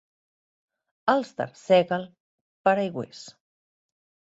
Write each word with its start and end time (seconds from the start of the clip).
Els 1.13 1.33
d'Arsèguel, 1.41 2.07
paraigüers. 2.69 3.23